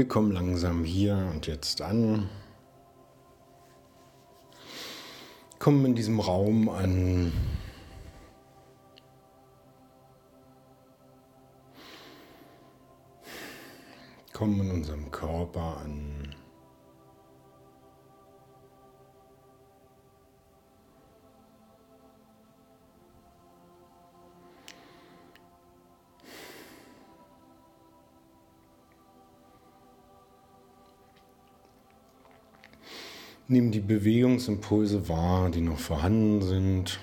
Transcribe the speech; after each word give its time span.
Wir 0.00 0.08
kommen 0.08 0.32
langsam 0.32 0.82
hier 0.82 1.14
und 1.30 1.46
jetzt 1.46 1.82
an. 1.82 2.30
Kommen 5.58 5.84
in 5.84 5.94
diesem 5.94 6.20
Raum 6.20 6.70
an. 6.70 7.30
Kommen 14.32 14.60
in 14.62 14.70
unserem 14.70 15.10
Körper 15.10 15.82
an. 15.84 16.34
Nimm 33.52 33.72
die 33.72 33.80
Bewegungsimpulse 33.80 35.08
wahr, 35.08 35.50
die 35.50 35.60
noch 35.60 35.80
vorhanden 35.80 36.40
sind 36.40 37.00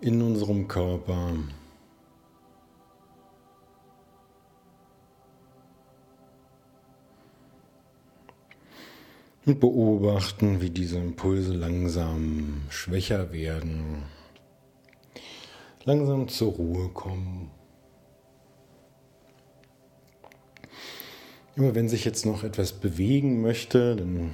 in 0.00 0.22
unserem 0.22 0.68
Körper. 0.68 1.32
Und 9.44 9.58
beobachten, 9.58 10.60
wie 10.60 10.70
diese 10.70 10.98
Impulse 10.98 11.54
langsam 11.54 12.62
schwächer 12.68 13.32
werden, 13.32 14.04
langsam 15.82 16.28
zur 16.28 16.52
Ruhe 16.52 16.90
kommen. 16.90 17.50
Immer 21.58 21.74
wenn 21.74 21.88
sich 21.88 22.04
jetzt 22.04 22.24
noch 22.24 22.44
etwas 22.44 22.72
bewegen 22.72 23.42
möchte, 23.42 23.96
dann 23.96 24.30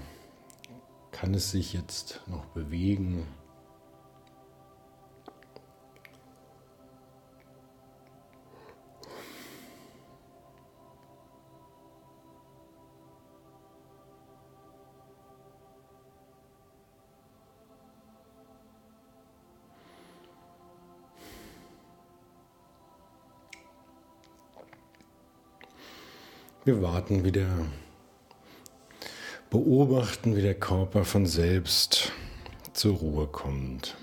kann 1.11 1.33
es 1.33 1.53
sich 1.53 1.73
jetzt 1.73 2.21
noch 2.27 2.45
bewegen. 2.45 3.27
Wir 26.67 26.81
warten 26.81 27.27
wieder, 27.27 27.47
beobachten, 29.51 30.35
wie 30.35 30.41
der 30.41 30.55
Körper 30.55 31.05
von 31.05 31.27
selbst 31.27 32.11
zur 32.73 32.97
Ruhe 32.97 33.27
kommt. 33.27 33.99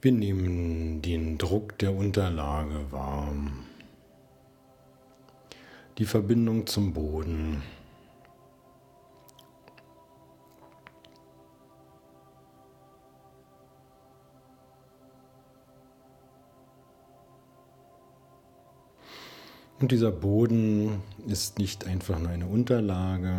Wir 0.00 0.12
nehmen 0.12 1.02
den 1.02 1.36
Druck 1.36 1.76
der 1.80 1.92
Unterlage 1.96 2.92
warm 2.92 3.64
die 5.98 6.06
Verbindung 6.06 6.66
zum 6.66 6.92
Boden. 6.92 7.62
Und 19.80 19.92
dieser 19.92 20.10
Boden 20.10 21.02
ist 21.26 21.58
nicht 21.58 21.86
einfach 21.86 22.18
nur 22.18 22.30
eine 22.30 22.46
Unterlage, 22.46 23.36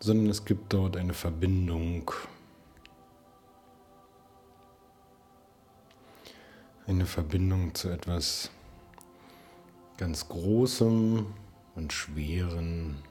sondern 0.00 0.30
es 0.30 0.44
gibt 0.44 0.72
dort 0.72 0.96
eine 0.96 1.14
Verbindung 1.14 2.10
eine 6.88 7.04
Verbindung 7.04 7.74
zu 7.74 7.90
etwas 7.90 8.50
ganz 9.98 10.26
Großem 10.28 11.26
und 11.74 11.92
Schweren, 11.92 13.02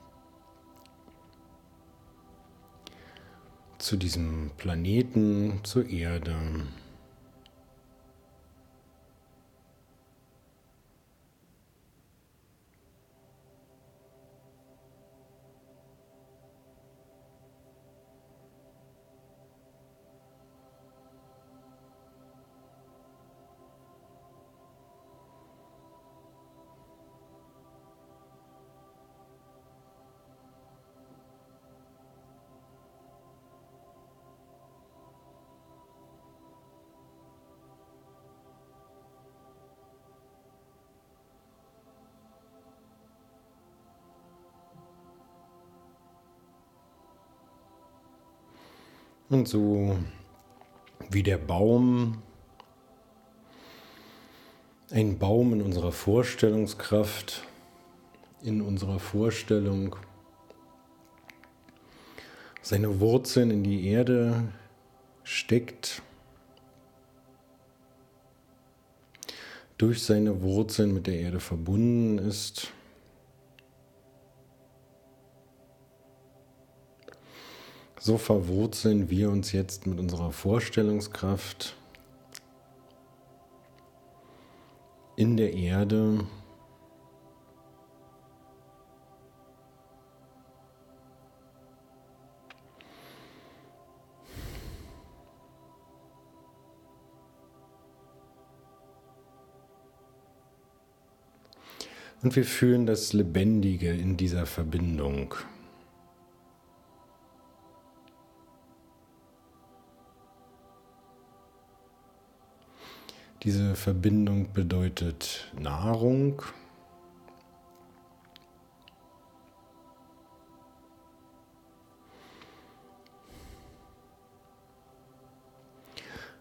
zu 3.78 3.96
diesem 3.96 4.50
Planeten, 4.58 5.60
zur 5.64 5.88
Erde. 5.88 6.36
Und 49.38 49.48
so 49.48 49.96
wie 51.12 51.22
der 51.22 51.38
Baum, 51.38 52.24
ein 54.90 55.20
Baum 55.20 55.54
in 55.54 55.62
unserer 55.62 55.92
Vorstellungskraft, 55.92 57.44
in 58.42 58.64
unserer 58.64 58.98
Vorstellung, 58.98 59.96
seine 62.64 63.00
Wurzeln 63.00 63.52
in 63.52 63.64
die 63.64 63.86
Erde 63.86 64.52
steckt, 65.24 66.02
durch 69.78 70.02
seine 70.02 70.42
Wurzeln 70.42 70.96
mit 70.96 71.06
der 71.06 71.20
Erde 71.20 71.40
verbunden 71.40 72.18
ist. 72.18 72.72
So 78.00 78.18
verwurzeln 78.20 79.10
wir 79.10 79.32
uns 79.32 79.52
jetzt 79.52 79.88
mit 79.88 80.00
unserer 80.00 80.32
Vorstellungskraft 80.32 81.76
in 85.16 85.36
der 85.36 85.54
Erde. 85.54 86.20
Und 102.22 102.36
wir 102.36 102.46
fühlen 102.46 102.86
das 102.86 103.14
Lebendige 103.14 103.92
in 103.92 104.18
dieser 104.18 104.46
Verbindung. 104.46 105.34
Diese 113.44 113.76
Verbindung 113.76 114.52
bedeutet 114.52 115.52
Nahrung. 115.60 116.42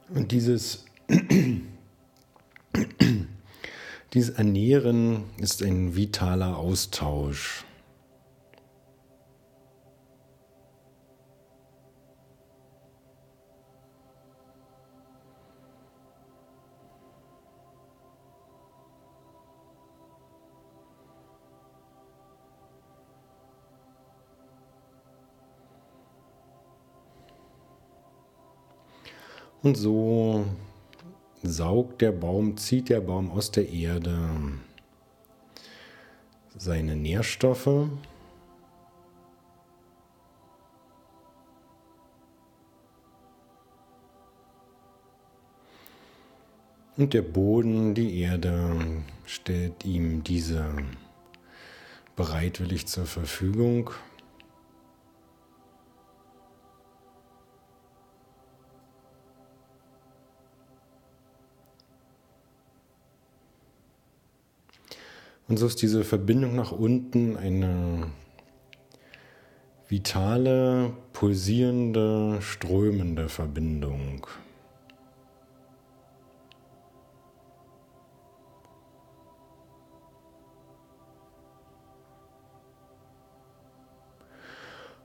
Und 0.09 0.33
dieses, 0.33 0.87
dieses 4.15 4.31
Ernähren 4.31 5.25
ist 5.37 5.63
ein 5.63 5.97
vitaler 5.97 6.57
Austausch. 6.57 7.66
Und 29.67 29.75
so 29.75 30.47
saugt 31.43 32.01
der 32.01 32.13
Baum, 32.13 32.57
zieht 32.57 32.89
der 32.89 33.01
Baum 33.01 33.33
aus 33.33 33.51
der 33.51 33.69
Erde 33.69 34.17
seine 36.57 36.95
Nährstoffe. 36.95 37.89
Und 46.97 47.13
der 47.13 47.23
Boden, 47.23 47.97
die 47.97 48.21
Erde, 48.21 49.03
stellt 49.25 49.85
ihm 49.85 50.23
diese 50.23 50.65
bereitwillig 52.15 52.87
zur 52.87 53.07
Verfügung. 53.07 53.91
Und 65.49 65.59
so 65.59 65.67
ist 65.67 65.81
diese 65.81 66.03
Verbindung 66.03 66.57
nach 66.57 66.73
unten 66.73 67.37
eine 67.37 68.11
vitale, 69.89 70.93
pulsierende, 71.13 72.39
strömende 72.41 73.29
Verbindung. 73.29 74.27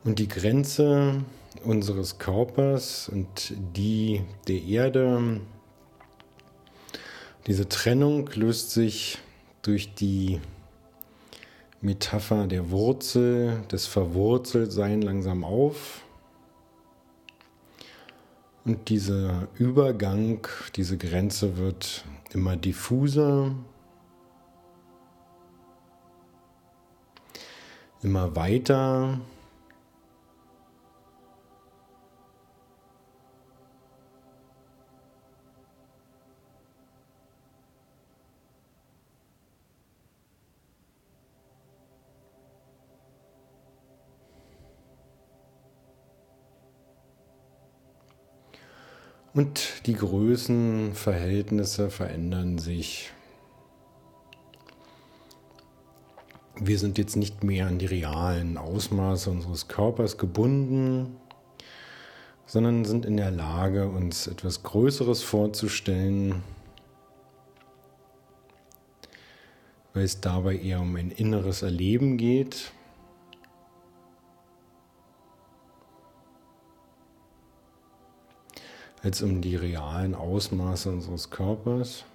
Und 0.03 0.17
die 0.17 0.27
Grenze 0.27 1.23
unseres 1.63 2.17
Körpers 2.17 3.07
und 3.07 3.53
die 3.75 4.23
der 4.47 4.59
Erde, 4.63 5.41
diese 7.45 7.69
Trennung 7.69 8.27
löst 8.33 8.71
sich 8.71 9.19
durch 9.61 9.93
die 9.93 10.39
Metapher 11.81 12.47
der 12.47 12.69
Wurzel, 12.69 13.63
des 13.71 13.87
Verwurzeltsein 13.87 15.01
langsam 15.01 15.43
auf. 15.43 16.03
Und 18.63 18.89
dieser 18.89 19.47
Übergang, 19.57 20.47
diese 20.75 20.97
Grenze 20.97 21.57
wird 21.57 22.05
immer 22.33 22.55
diffuser, 22.55 23.55
immer 28.03 28.35
weiter. 28.35 29.19
Und 49.33 49.86
die 49.86 49.94
Größenverhältnisse 49.94 51.89
verändern 51.89 52.57
sich. 52.57 53.12
Wir 56.60 56.78
sind 56.78 56.98
jetzt 56.98 57.16
nicht 57.16 57.44
mehr 57.44 57.68
an 57.68 57.80
die 57.80 57.86
realen 57.86 58.57
Ausmaße 58.57 59.30
unseres 59.30 59.69
Körpers 59.69 60.18
gebunden, 60.18 61.16
sondern 62.45 62.83
sind 62.83 63.06
in 63.06 63.16
der 63.16 63.31
Lage, 63.31 63.88
uns 63.88 64.28
etwas 64.28 64.63
Größeres 64.63 65.24
vorzustellen, 65.24 66.44
weil 69.94 70.04
es 70.04 70.19
dabei 70.19 70.57
eher 70.57 70.81
um 70.81 70.98
ein 70.98 71.10
inneres 71.10 71.62
Erleben 71.62 72.18
geht. 72.18 72.74
Als 79.03 79.21
um 79.21 79.42
die 79.42 79.56
realen 79.56 80.15
Ausmaße 80.15 80.89
unseres 80.89 81.30
Körpers. 81.30 82.06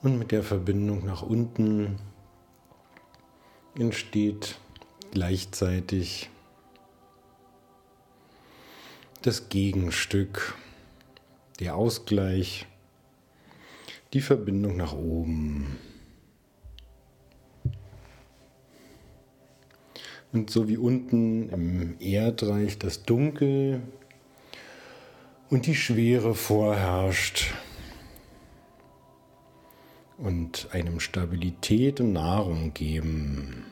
Und 0.00 0.18
mit 0.18 0.30
der 0.30 0.44
Verbindung 0.44 1.04
nach 1.04 1.22
unten 1.22 1.98
entsteht 3.76 4.58
gleichzeitig 5.10 6.30
das 9.22 9.48
Gegenstück, 9.48 10.54
der 11.58 11.74
Ausgleich, 11.74 12.66
die 14.12 14.20
Verbindung 14.20 14.76
nach 14.76 14.92
oben. 14.92 15.78
Und 20.32 20.50
so 20.50 20.68
wie 20.68 20.76
unten 20.76 21.48
im 21.48 21.96
Erdreich 22.00 22.78
das 22.78 23.02
Dunkel 23.02 23.82
und 25.50 25.66
die 25.66 25.74
Schwere 25.74 26.34
vorherrscht, 26.34 27.52
und 30.18 30.68
einem 30.72 31.00
Stabilität 31.00 32.00
und 32.00 32.12
Nahrung 32.12 32.74
geben. 32.74 33.64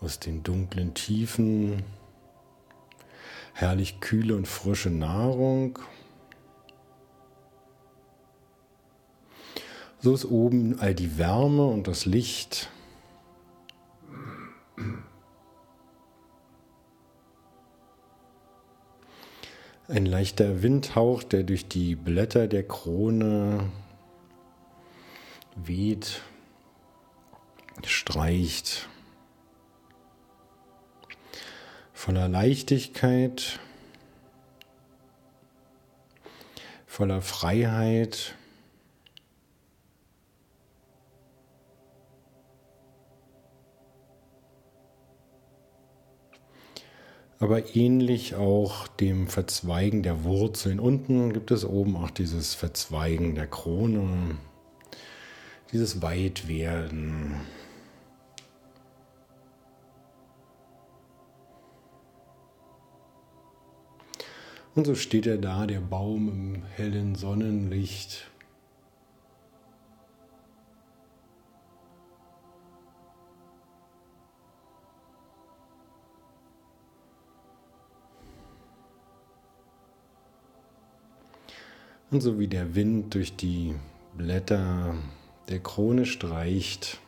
Aus 0.00 0.18
den 0.20 0.42
dunklen 0.42 0.94
Tiefen 0.94 1.82
herrlich 3.54 4.00
kühle 4.00 4.36
und 4.36 4.46
frische 4.46 4.90
Nahrung. 4.90 5.78
So 10.00 10.14
ist 10.14 10.24
oben 10.24 10.78
all 10.80 10.94
die 10.94 11.18
Wärme 11.18 11.66
und 11.66 11.86
das 11.86 12.06
Licht. 12.06 12.70
Ein 19.88 20.06
leichter 20.06 20.62
Windhauch, 20.62 21.22
der 21.22 21.42
durch 21.42 21.68
die 21.68 21.96
Blätter 21.96 22.46
der 22.46 22.66
Krone 22.66 23.70
weht, 25.66 26.22
streicht. 27.86 28.88
Voller 31.92 32.28
Leichtigkeit, 32.28 33.60
voller 36.86 37.20
Freiheit. 37.20 38.34
Aber 47.38 47.74
ähnlich 47.74 48.34
auch 48.34 48.86
dem 48.86 49.26
Verzweigen 49.26 50.02
der 50.02 50.24
Wurzeln. 50.24 50.78
Unten 50.78 51.32
gibt 51.32 51.50
es 51.50 51.64
oben 51.64 51.96
auch 51.96 52.10
dieses 52.10 52.54
Verzweigen 52.54 53.34
der 53.34 53.46
Krone 53.46 54.36
dieses 55.72 56.02
Weitwerden. 56.02 57.40
Und 64.74 64.86
so 64.86 64.94
steht 64.94 65.26
er 65.26 65.38
da, 65.38 65.66
der 65.66 65.80
Baum 65.80 66.28
im 66.28 66.62
hellen 66.76 67.14
Sonnenlicht. 67.14 68.30
Und 82.10 82.22
so 82.22 82.40
wie 82.40 82.48
der 82.48 82.74
Wind 82.74 83.14
durch 83.14 83.36
die 83.36 83.74
Blätter 84.16 84.94
der 85.50 85.60
Krone 85.60 86.06
streicht, 86.06 86.98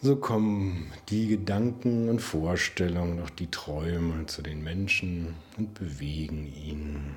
so 0.00 0.16
kommen 0.16 0.92
die 1.08 1.28
Gedanken 1.28 2.08
und 2.08 2.20
Vorstellungen, 2.20 3.22
auch 3.22 3.30
die 3.30 3.50
Träume 3.50 4.26
zu 4.26 4.42
den 4.42 4.62
Menschen 4.62 5.34
und 5.56 5.74
bewegen 5.74 6.46
ihn. 6.46 7.16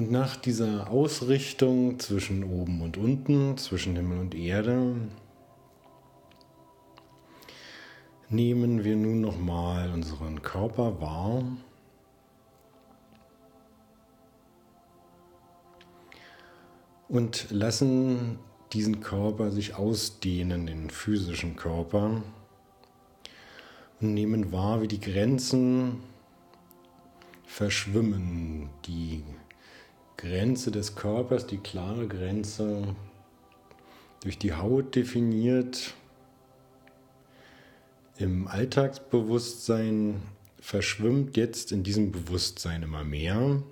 Und 0.00 0.10
nach 0.10 0.36
dieser 0.36 0.88
Ausrichtung 0.88 1.98
zwischen 1.98 2.42
oben 2.42 2.80
und 2.80 2.96
unten, 2.96 3.58
zwischen 3.58 3.96
Himmel 3.96 4.18
und 4.18 4.34
Erde, 4.34 4.94
nehmen 8.30 8.82
wir 8.82 8.96
nun 8.96 9.20
nochmal 9.20 9.92
unseren 9.92 10.40
Körper 10.40 11.02
wahr. 11.02 11.42
Und 17.10 17.50
lassen 17.50 18.38
diesen 18.72 19.00
Körper 19.00 19.50
sich 19.50 19.74
ausdehnen, 19.74 20.64
den 20.64 20.88
physischen 20.88 21.56
Körper. 21.56 22.22
Und 24.00 24.14
nehmen 24.14 24.50
wahr, 24.50 24.80
wie 24.80 24.88
die 24.88 25.00
Grenzen 25.00 26.00
verschwimmen, 27.44 28.70
die 28.86 29.24
Grenze 30.20 30.70
des 30.70 30.96
Körpers, 30.96 31.46
die 31.46 31.56
klare 31.56 32.06
Grenze 32.06 32.94
durch 34.22 34.36
die 34.36 34.52
Haut 34.52 34.94
definiert, 34.94 35.94
im 38.18 38.46
Alltagsbewusstsein 38.46 40.20
verschwimmt 40.60 41.38
jetzt 41.38 41.72
in 41.72 41.82
diesem 41.82 42.12
Bewusstsein 42.12 42.82
immer 42.82 43.02
mehr. 43.02 43.62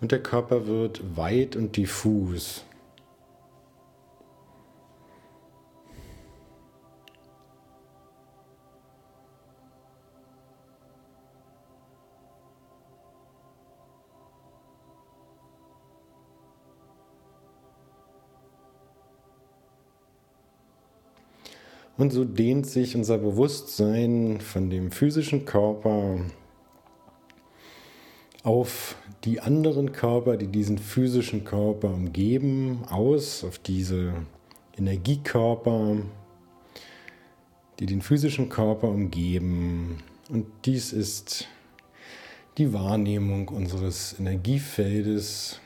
Und 0.00 0.10
der 0.10 0.20
Körper 0.20 0.66
wird 0.66 1.16
weit 1.16 1.54
und 1.54 1.76
diffus. 1.76 2.64
Und 21.98 22.12
so 22.12 22.24
dehnt 22.24 22.66
sich 22.66 22.94
unser 22.94 23.18
Bewusstsein 23.18 24.40
von 24.40 24.70
dem 24.70 24.92
physischen 24.92 25.44
Körper 25.44 26.20
auf 28.44 28.94
die 29.24 29.40
anderen 29.40 29.90
Körper, 29.90 30.36
die 30.36 30.46
diesen 30.46 30.78
physischen 30.78 31.44
Körper 31.44 31.92
umgeben, 31.92 32.84
aus, 32.88 33.42
auf 33.42 33.58
diese 33.58 34.14
Energiekörper, 34.76 35.96
die 37.80 37.86
den 37.86 38.00
physischen 38.00 38.48
Körper 38.48 38.88
umgeben. 38.88 39.98
Und 40.30 40.46
dies 40.66 40.92
ist 40.92 41.48
die 42.58 42.72
Wahrnehmung 42.72 43.48
unseres 43.48 44.14
Energiefeldes, 44.20 45.58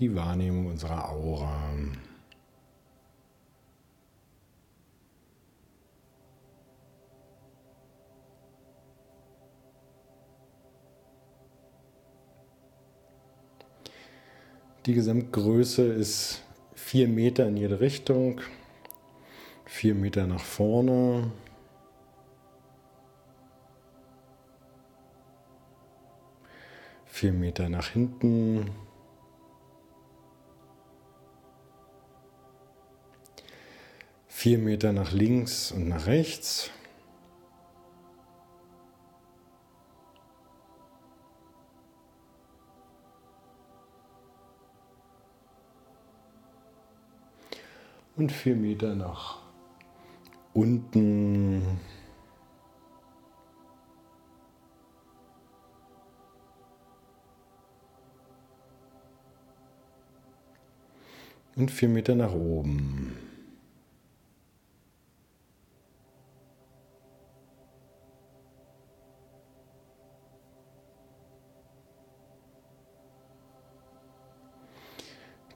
die 0.00 0.16
Wahrnehmung 0.16 0.66
unserer 0.66 1.10
Aura. 1.10 1.70
Die 14.86 14.94
Gesamtgröße 14.94 15.82
ist 15.82 16.44
vier 16.76 17.08
Meter 17.08 17.48
in 17.48 17.56
jede 17.56 17.80
Richtung, 17.80 18.40
vier 19.64 19.96
Meter 19.96 20.28
nach 20.28 20.44
vorne. 20.44 21.32
Vier 27.04 27.32
Meter 27.32 27.68
nach 27.68 27.88
hinten. 27.88 28.70
Vier 34.28 34.58
Meter 34.58 34.92
nach 34.92 35.10
links 35.10 35.72
und 35.72 35.88
nach 35.88 36.06
rechts. 36.06 36.70
Und 48.16 48.32
vier 48.32 48.56
Meter 48.56 48.94
nach 48.94 49.38
unten. 50.54 51.78
Und 61.56 61.70
vier 61.70 61.88
Meter 61.88 62.14
nach 62.14 62.32
oben. 62.32 63.25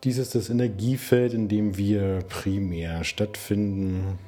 Dies 0.02 0.16
ist 0.16 0.34
das 0.34 0.48
Energiefeld, 0.48 1.34
in 1.34 1.48
dem 1.48 1.76
wir 1.76 2.20
primär 2.20 3.04
stattfinden. 3.04 4.18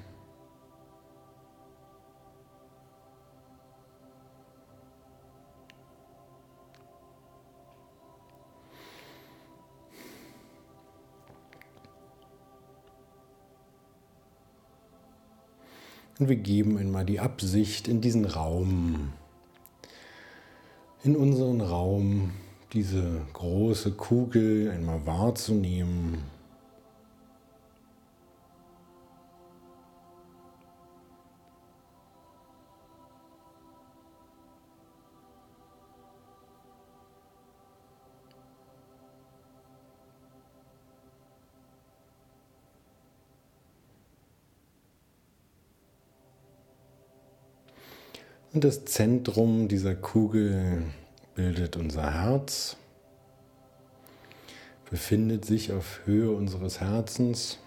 Und 16.19 16.29
wir 16.29 16.37
geben 16.37 16.77
einmal 16.77 17.07
die 17.07 17.19
Absicht 17.19 17.89
in 17.89 18.03
diesen 18.03 18.27
Raum, 18.27 19.15
in 21.03 21.17
unseren 21.17 21.63
Raum, 21.63 22.33
diese 22.73 23.21
große 23.35 23.93
Kugel 23.93 24.71
einmal 24.71 25.05
wahrzunehmen. 25.07 26.19
Und 48.55 48.65
das 48.65 48.85
Zentrum 48.85 49.69
dieser 49.69 49.95
Kugel 49.95 50.85
bildet 51.35 51.77
unser 51.77 52.13
Herz, 52.13 52.77
befindet 54.91 55.45
sich 55.45 55.73
auf 55.73 56.01
Höhe 56.05 56.31
unseres 56.31 56.81
Herzens. 56.81 57.59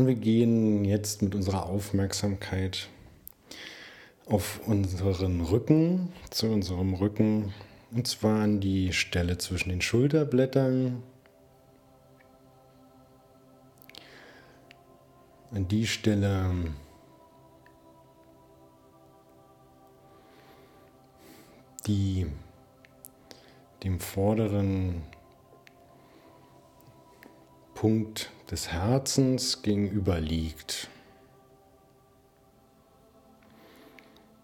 Und 0.00 0.06
wir 0.06 0.14
gehen 0.14 0.86
jetzt 0.86 1.20
mit 1.20 1.34
unserer 1.34 1.66
Aufmerksamkeit 1.66 2.88
auf 4.24 4.66
unseren 4.66 5.42
Rücken, 5.42 6.10
zu 6.30 6.46
unserem 6.46 6.94
Rücken, 6.94 7.52
und 7.90 8.08
zwar 8.08 8.40
an 8.40 8.60
die 8.60 8.94
Stelle 8.94 9.36
zwischen 9.36 9.68
den 9.68 9.82
Schulterblättern, 9.82 11.02
an 15.50 15.68
die 15.68 15.86
Stelle, 15.86 16.50
die 21.86 22.26
dem 23.84 24.00
vorderen 24.00 25.02
Punkt 27.74 28.30
des 28.50 28.72
Herzens 28.72 29.62
gegenüber 29.62 30.20
liegt. 30.20 30.88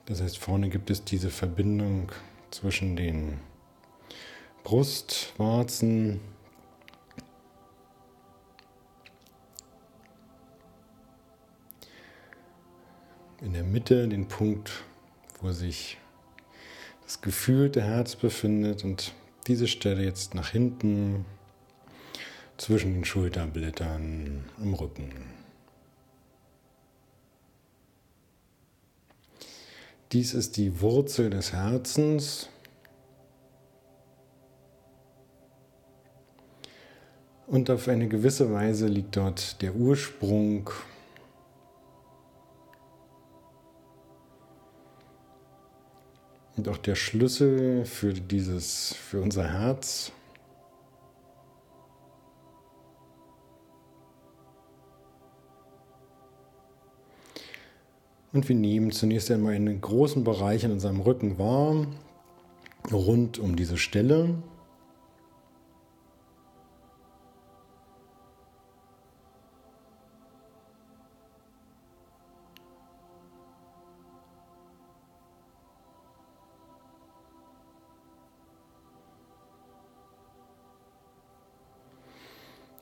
Das 0.05 0.23
heißt, 0.23 0.39
vorne 0.39 0.69
gibt 0.69 0.91
es 0.91 1.05
diese 1.05 1.31
Verbindung 1.31 2.13
zwischen 2.53 2.95
den 2.95 3.41
Brustwarzen 4.63 6.21
in 13.41 13.53
der 13.53 13.65
Mitte 13.65 14.07
den 14.07 14.29
Punkt, 14.29 14.85
wo 15.41 15.51
sich 15.51 15.99
das 17.03 17.21
gefühlte 17.21 17.83
Herz 17.83 18.15
befindet 18.15 18.85
und 18.85 19.13
diese 19.49 19.67
Stelle 19.67 20.05
jetzt 20.05 20.35
nach 20.35 20.51
hinten 20.51 21.25
zwischen 22.57 22.95
den 22.95 23.05
Schulterblättern 23.05 24.45
am 24.61 24.75
Rücken. 24.75 25.13
Dies 30.13 30.35
ist 30.35 30.57
die 30.57 30.81
Wurzel 30.81 31.31
des 31.31 31.53
Herzens. 31.53 32.49
Und 37.47 37.71
auf 37.71 37.87
eine 37.89 38.09
gewisse 38.09 38.53
Weise 38.53 38.87
liegt 38.87 39.17
dort 39.17 39.63
der 39.63 39.75
Ursprung 39.75 40.71
und 46.57 46.69
auch 46.69 46.79
der 46.79 46.95
Schlüssel 46.95 47.85
für 47.85 48.13
dieses, 48.13 48.95
für 48.95 49.21
unser 49.21 49.49
Herz. 49.49 50.13
Und 58.37 58.51
wir 58.51 58.55
nehmen 58.55 58.91
zunächst 58.91 59.31
einmal 59.31 59.55
einen 59.55 59.81
großen 59.81 60.23
Bereich 60.23 60.63
in 60.63 60.71
unserem 60.71 61.01
Rücken 61.01 61.39
wahr, 61.39 61.87
rund 62.93 63.39
um 63.39 63.57
diese 63.57 63.79
Stelle. 63.79 64.35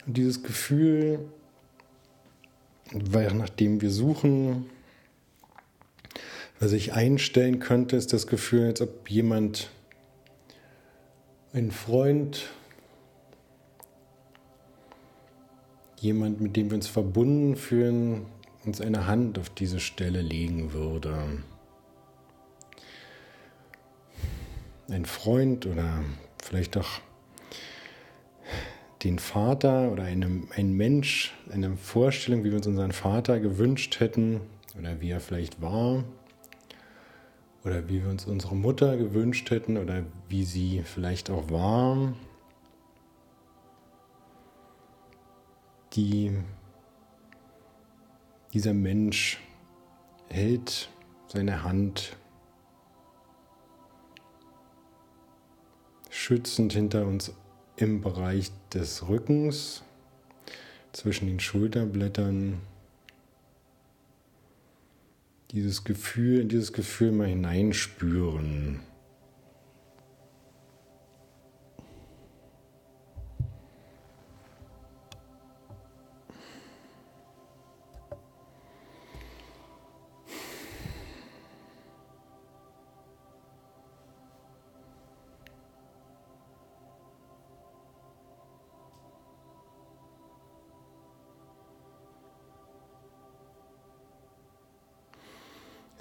Und 0.04 0.16
dieses 0.16 0.42
Gefühl, 0.42 1.20
weil 2.92 3.32
nachdem 3.34 3.80
wir 3.80 3.92
suchen, 3.92 4.66
was 6.60 6.72
ich 6.72 6.92
einstellen 6.92 7.58
könnte, 7.58 7.96
ist 7.96 8.12
das 8.12 8.26
Gefühl, 8.26 8.66
als 8.66 8.80
ob 8.80 9.10
jemand, 9.10 9.70
ein 11.52 11.70
Freund, 11.70 12.48
jemand, 16.00 16.40
mit 16.40 16.56
dem 16.56 16.70
wir 16.70 16.76
uns 16.76 16.88
verbunden 16.88 17.56
fühlen, 17.56 18.26
uns 18.64 18.80
eine 18.80 19.06
Hand 19.06 19.38
auf 19.38 19.50
diese 19.50 19.78
Stelle 19.78 20.20
legen 20.22 20.72
würde. 20.72 21.16
Ein 24.88 25.04
Freund 25.04 25.66
oder 25.66 26.02
vielleicht 26.42 26.76
auch 26.76 27.00
den 29.02 29.18
Vater 29.18 29.92
oder 29.92 30.04
einem, 30.04 30.48
ein 30.56 30.72
Mensch, 30.72 31.34
eine 31.50 31.76
Vorstellung, 31.76 32.42
wie 32.42 32.50
wir 32.50 32.56
uns 32.56 32.66
unseren 32.66 32.92
Vater 32.92 33.38
gewünscht 33.38 34.00
hätten 34.00 34.40
oder 34.78 35.00
wie 35.00 35.10
er 35.10 35.20
vielleicht 35.20 35.60
war 35.60 36.04
oder 37.64 37.88
wie 37.88 38.02
wir 38.02 38.10
uns 38.10 38.26
unsere 38.26 38.54
Mutter 38.54 38.96
gewünscht 38.96 39.50
hätten 39.50 39.76
oder 39.76 40.04
wie 40.28 40.44
sie 40.44 40.82
vielleicht 40.84 41.30
auch 41.30 41.50
war, 41.50 42.14
die 45.94 46.32
dieser 48.52 48.74
Mensch 48.74 49.40
hält 50.28 50.90
seine 51.26 51.62
Hand 51.62 52.16
schützend 56.10 56.72
hinter 56.72 57.06
uns 57.06 57.34
im 57.76 58.00
Bereich 58.00 58.52
des 58.72 59.08
Rückens, 59.08 59.82
zwischen 60.92 61.26
den 61.26 61.40
Schulterblättern, 61.40 62.60
dieses 65.54 65.84
Gefühl, 65.84 66.40
in 66.40 66.48
dieses 66.48 66.72
Gefühl 66.72 67.12
mal 67.12 67.28
hineinspüren. 67.28 68.80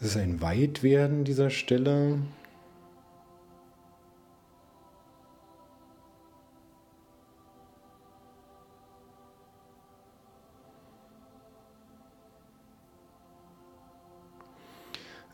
Es 0.03 0.09
ist 0.09 0.17
ein 0.17 0.41
Weitwerden 0.41 1.23
dieser 1.23 1.49
Stelle. 1.49 2.19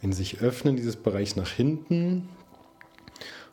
Ein 0.03 0.13
sich 0.13 0.39
öffnen 0.39 0.75
dieses 0.75 0.97
Bereich 0.97 1.35
nach 1.35 1.49
hinten. 1.49 2.29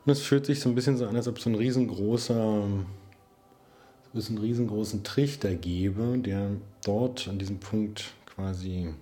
Und 0.04 0.12
es 0.12 0.20
fühlt 0.20 0.44
sich 0.44 0.60
so 0.60 0.68
ein 0.68 0.74
bisschen 0.74 0.98
so 0.98 1.06
an, 1.06 1.16
als 1.16 1.28
ob 1.28 1.40
so 1.40 1.48
ein 1.48 1.54
riesengroßer, 1.54 2.68
so 4.12 4.32
ein 4.34 4.38
riesengroßen 4.38 5.02
Trichter 5.02 5.54
gäbe, 5.54 6.18
der 6.18 6.50
dort 6.84 7.26
an 7.26 7.38
diesem 7.38 7.58
Punkt 7.58 8.12
quasi 8.26 8.92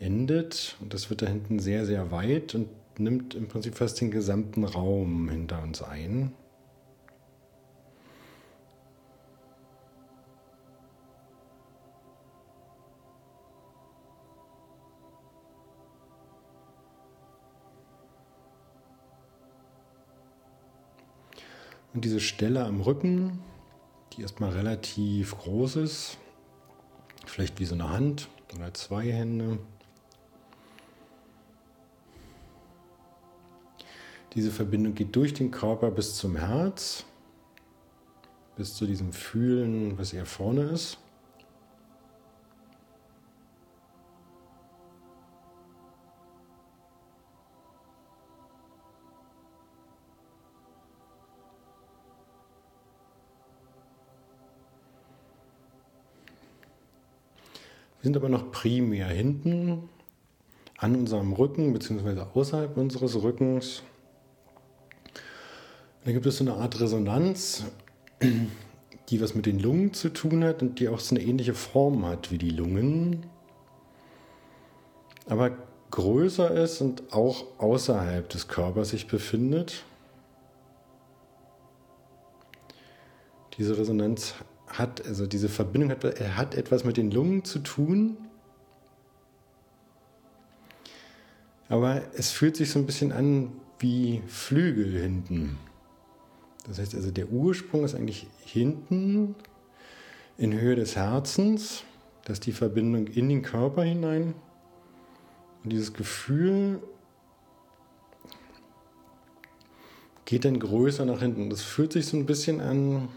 endet. 0.00 0.76
Und 0.80 0.92
das 0.94 1.10
wird 1.10 1.22
da 1.22 1.26
hinten 1.26 1.60
sehr, 1.60 1.86
sehr 1.86 2.10
weit 2.10 2.54
und 2.54 2.68
nimmt 2.98 3.34
im 3.34 3.48
Prinzip 3.48 3.76
fast 3.76 4.00
den 4.00 4.10
gesamten 4.10 4.64
Raum 4.64 5.28
hinter 5.28 5.62
uns 5.62 5.82
ein. 5.82 6.32
Und 21.92 22.04
diese 22.04 22.20
Stelle 22.20 22.64
am 22.64 22.80
Rücken, 22.80 23.40
die 24.12 24.22
erstmal 24.22 24.50
relativ 24.50 25.36
groß 25.36 25.76
ist, 25.76 26.18
vielleicht 27.26 27.58
wie 27.58 27.64
so 27.64 27.74
eine 27.74 27.88
Hand 27.88 28.28
oder 28.54 28.72
zwei 28.74 29.10
Hände, 29.10 29.58
Diese 34.34 34.52
Verbindung 34.52 34.94
geht 34.94 35.16
durch 35.16 35.34
den 35.34 35.50
Körper 35.50 35.90
bis 35.90 36.14
zum 36.14 36.36
Herz, 36.36 37.04
bis 38.56 38.74
zu 38.74 38.86
diesem 38.86 39.12
Fühlen, 39.12 39.98
was 39.98 40.12
eher 40.12 40.26
vorne 40.26 40.62
ist. 40.62 40.98
Wir 57.98 58.04
sind 58.04 58.16
aber 58.16 58.30
noch 58.30 58.50
primär 58.50 59.08
hinten 59.08 59.90
an 60.78 60.94
unserem 60.94 61.32
Rücken 61.34 61.72
beziehungsweise 61.72 62.28
außerhalb 62.32 62.76
unseres 62.76 63.20
Rückens. 63.22 63.82
Da 66.04 66.12
gibt 66.12 66.24
es 66.24 66.38
so 66.38 66.44
eine 66.44 66.54
Art 66.54 66.80
Resonanz, 66.80 67.64
die 69.10 69.20
was 69.20 69.34
mit 69.34 69.46
den 69.46 69.58
Lungen 69.58 69.92
zu 69.92 70.08
tun 70.08 70.44
hat 70.44 70.62
und 70.62 70.80
die 70.80 70.88
auch 70.88 70.98
so 70.98 71.14
eine 71.14 71.24
ähnliche 71.24 71.54
Form 71.54 72.06
hat 72.06 72.30
wie 72.30 72.38
die 72.38 72.50
Lungen, 72.50 73.26
aber 75.26 75.52
größer 75.90 76.50
ist 76.52 76.80
und 76.80 77.12
auch 77.12 77.44
außerhalb 77.58 78.28
des 78.28 78.48
Körpers 78.48 78.90
sich 78.90 79.08
befindet. 79.08 79.84
Diese 83.58 83.76
Resonanz 83.76 84.34
hat, 84.68 85.04
also 85.06 85.26
diese 85.26 85.48
Verbindung 85.48 85.90
hat, 85.90 86.04
hat 86.36 86.54
etwas 86.54 86.84
mit 86.84 86.96
den 86.96 87.10
Lungen 87.10 87.44
zu 87.44 87.58
tun. 87.58 88.16
Aber 91.68 92.02
es 92.14 92.30
fühlt 92.30 92.56
sich 92.56 92.70
so 92.70 92.78
ein 92.78 92.86
bisschen 92.86 93.12
an 93.12 93.52
wie 93.78 94.22
Flügel 94.26 95.00
hinten. 95.00 95.58
Das 96.66 96.78
heißt 96.78 96.94
also, 96.94 97.10
der 97.10 97.30
Ursprung 97.30 97.84
ist 97.84 97.94
eigentlich 97.94 98.26
hinten 98.44 99.34
in 100.36 100.58
Höhe 100.58 100.76
des 100.76 100.96
Herzens. 100.96 101.84
Das 102.24 102.34
ist 102.34 102.46
die 102.46 102.52
Verbindung 102.52 103.06
in 103.06 103.28
den 103.28 103.42
Körper 103.42 103.82
hinein. 103.82 104.34
Und 105.62 105.70
dieses 105.70 105.92
Gefühl 105.92 106.80
geht 110.24 110.44
dann 110.44 110.58
größer 110.58 111.04
nach 111.04 111.20
hinten. 111.20 111.50
Das 111.50 111.62
fühlt 111.62 111.92
sich 111.92 112.06
so 112.06 112.16
ein 112.16 112.26
bisschen 112.26 112.60
an 112.60 113.08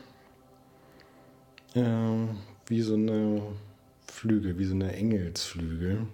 äh, 1.75 2.27
wie 2.67 2.81
so 2.81 2.95
eine 2.95 3.41
Flügel, 4.07 4.57
wie 4.57 4.65
so 4.65 4.73
eine 4.73 4.93
Engelsflügel. 4.93 6.07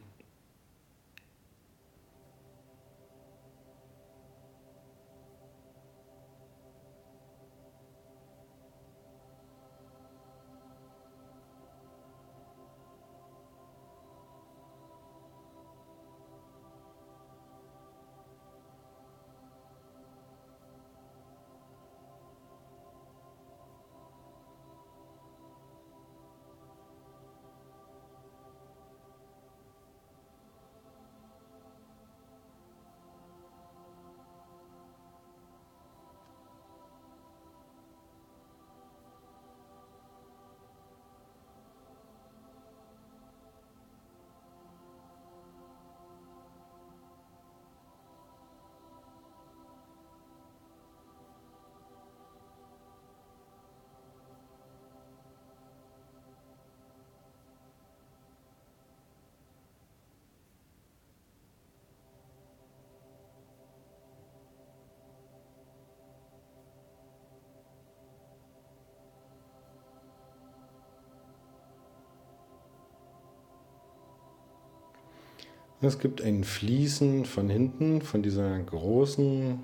Es 75.82 75.98
gibt 75.98 76.22
ein 76.22 76.44
Fließen 76.44 77.24
von 77.24 77.50
hinten, 77.50 78.02
von 78.02 78.22
dieser 78.22 78.60
großen, 78.60 79.60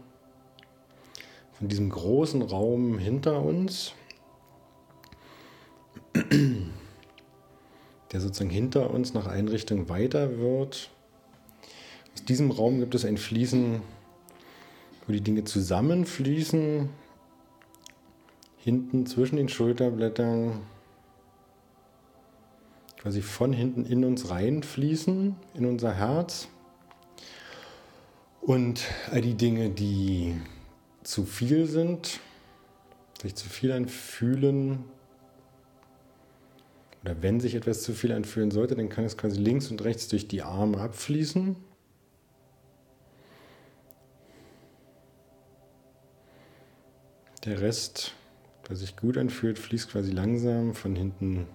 von 1.51 1.67
diesem 1.67 1.89
großen 1.89 2.41
Raum 2.41 2.97
hinter 2.97 3.41
uns, 3.41 3.91
der 8.13 8.21
sozusagen 8.21 8.49
hinter 8.49 8.91
uns 8.91 9.13
nach 9.13 9.27
Einrichtung 9.27 9.89
weiter 9.89 10.37
wird. 10.37 10.89
Aus 12.13 12.23
diesem 12.23 12.49
Raum 12.49 12.79
gibt 12.79 12.95
es 12.95 13.03
ein 13.03 13.17
Fließen, 13.17 13.81
wo 15.05 15.11
die 15.11 15.19
Dinge 15.19 15.43
zusammenfließen, 15.43 16.87
hinten 18.57 19.05
zwischen 19.05 19.35
den 19.35 19.49
Schulterblättern 19.49 20.61
quasi 23.05 23.21
von 23.21 23.53
hinten 23.53 23.85
in 23.85 24.03
uns 24.03 24.31
reinfließen, 24.31 25.35
in 25.53 25.65
unser 25.67 25.93
Herz. 25.93 26.47
Und 28.41 28.81
all 29.11 29.21
die 29.21 29.35
Dinge, 29.35 29.69
die 29.69 30.35
zu 31.03 31.23
viel 31.23 31.67
sind, 31.67 32.19
sich 33.21 33.35
zu 33.35 33.47
viel 33.47 33.71
anfühlen, 33.73 34.85
oder 37.03 37.21
wenn 37.21 37.39
sich 37.39 37.53
etwas 37.53 37.83
zu 37.83 37.93
viel 37.93 38.11
anfühlen 38.11 38.49
sollte, 38.49 38.73
dann 38.73 38.89
kann 38.89 39.05
es 39.05 39.15
quasi 39.15 39.39
links 39.39 39.69
und 39.69 39.83
rechts 39.83 40.07
durch 40.07 40.27
die 40.27 40.41
Arme 40.41 40.79
abfließen. 40.79 41.55
Der 47.43 47.61
Rest, 47.61 48.15
der 48.67 48.75
sich 48.75 48.97
gut 48.97 49.15
anfühlt, 49.19 49.59
fließt 49.59 49.91
quasi 49.91 50.09
langsam 50.09 50.73
von 50.73 50.95
hinten 50.95 51.45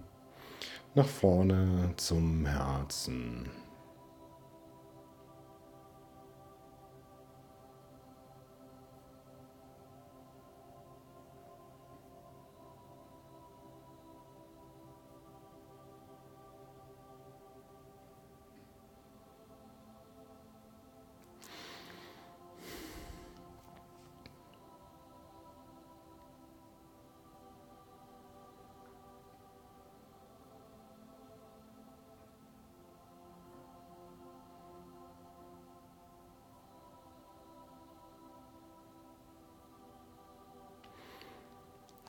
nach 0.95 1.07
vorne 1.07 1.93
zum 1.97 2.47
Herzen. 2.47 3.60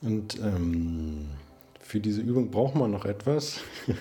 Und 0.01 0.39
ähm, 0.39 1.29
für 1.79 1.99
diese 1.99 2.21
Übung 2.21 2.49
braucht 2.49 2.75
man 2.75 2.91
noch 2.91 3.05
etwas. 3.05 3.59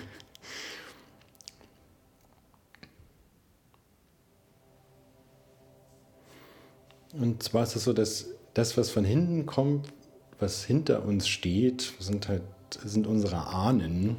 Und 7.13 7.43
zwar 7.43 7.63
ist 7.63 7.75
es 7.75 7.83
so, 7.83 7.91
dass 7.93 8.27
das, 8.53 8.77
was 8.77 8.89
von 8.89 9.03
hinten 9.03 9.45
kommt, 9.45 9.91
was 10.39 10.63
hinter 10.63 11.03
uns 11.03 11.27
steht, 11.27 11.93
sind 11.99 12.29
halt 12.29 12.43
sind 12.79 13.05
unsere 13.05 13.47
Ahnen. 13.47 14.15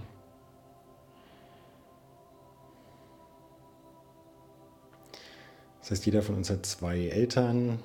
Das 5.81 5.91
heißt, 5.93 6.05
jeder 6.07 6.23
von 6.23 6.35
uns 6.37 6.51
hat 6.51 6.67
zwei 6.67 7.09
Eltern, 7.09 7.79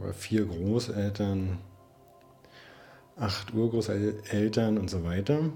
oder 0.00 0.14
vier 0.14 0.46
Großeltern 0.46 1.58
acht 3.22 3.54
Urgroßeltern 3.54 4.78
und 4.78 4.90
so 4.90 5.04
weiter. 5.04 5.50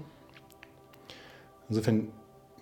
Insofern 1.67 2.07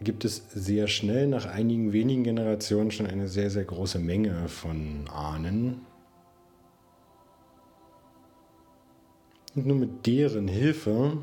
gibt 0.02 0.26
es 0.26 0.44
sehr 0.50 0.88
schnell 0.88 1.28
nach 1.28 1.46
einigen 1.46 1.94
wenigen 1.94 2.24
Generationen 2.24 2.92
schon 2.92 3.06
eine 3.06 3.28
sehr, 3.28 3.50
sehr 3.50 3.64
große 3.64 4.00
Menge 4.00 4.50
von 4.50 5.08
Ahnen. 5.08 5.86
Und 9.56 9.68
nur 9.68 9.78
mit 9.78 10.06
deren 10.06 10.48
Hilfe 10.48 11.18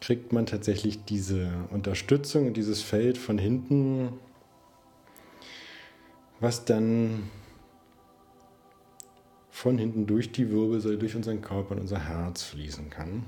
kriegt 0.00 0.32
man 0.32 0.46
tatsächlich 0.46 1.04
diese 1.04 1.50
Unterstützung 1.70 2.46
und 2.46 2.56
dieses 2.56 2.80
Feld 2.80 3.18
von 3.18 3.36
hinten, 3.36 4.12
was 6.40 6.64
dann 6.64 7.28
von 9.58 9.76
hinten 9.76 10.06
durch 10.06 10.30
die 10.30 10.52
Wirbelsäule, 10.52 10.98
durch 10.98 11.16
unseren 11.16 11.42
Körper 11.42 11.72
und 11.72 11.80
unser 11.80 11.98
Herz 11.98 12.44
fließen 12.44 12.90
kann. 12.90 13.24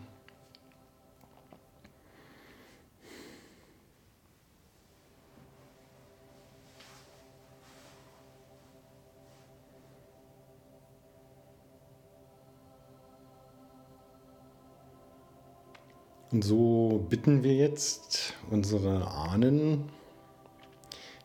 Und 16.30 16.44
so 16.44 17.04
bitten 17.10 17.42
wir 17.42 17.56
jetzt 17.56 18.34
unsere 18.52 19.10
Ahnen, 19.10 19.88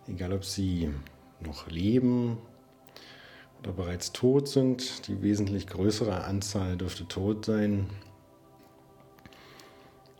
egal 0.07 0.33
ob 0.33 0.43
sie 0.43 0.89
noch 1.41 1.67
leben 1.67 2.39
oder 3.65 3.73
bereits 3.73 4.11
tot 4.11 4.47
sind, 4.47 5.07
die 5.07 5.23
wesentlich 5.23 5.65
größere 5.65 6.23
Anzahl 6.23 6.77
dürfte 6.77 7.07
tot 7.07 7.45
sein, 7.45 7.87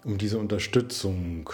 um 0.04 0.18
diese 0.18 0.40
Unterstützung 0.40 1.50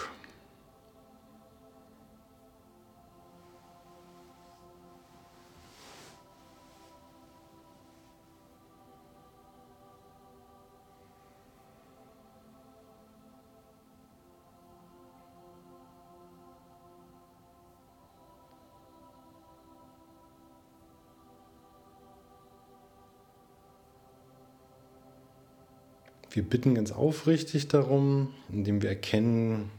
Wir 26.34 26.42
bitten 26.42 26.74
ganz 26.74 26.92
aufrichtig 26.92 27.68
darum, 27.68 28.32
indem 28.50 28.80
wir 28.80 28.88
erkennen, 28.88 29.70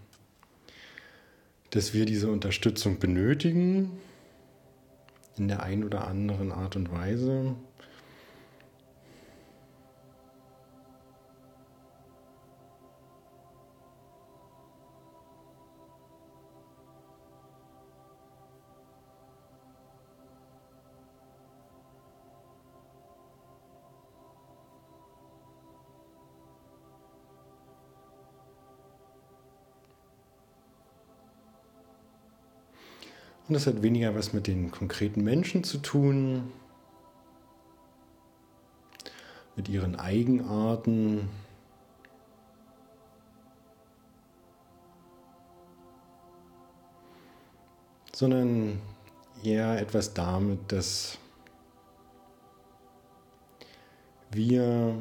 dass 1.72 1.96
wir 1.96 2.06
diese 2.06 2.30
Unterstützung 2.30 3.00
benötigen, 3.00 3.92
in 5.36 5.48
der 5.48 5.64
einen 5.64 5.84
oder 5.84 6.08
anderen 6.08 6.52
Art 6.52 6.76
und 6.76 6.92
Weise. 6.92 7.56
Und 33.54 33.58
das 33.58 33.68
hat 33.68 33.84
weniger 33.84 34.16
was 34.16 34.34
mit 34.34 34.48
den 34.48 34.72
konkreten 34.72 35.24
Menschen 35.24 35.64
zu 35.64 35.78
tun, 35.78 36.52
mit 39.56 39.70
ihren 39.70 39.96
Eigenarten. 39.96 41.30
sondern 48.12 48.82
eher 49.44 49.80
etwas 49.80 50.16
damit, 50.16 50.72
dass 50.72 51.20
wir 54.32 54.96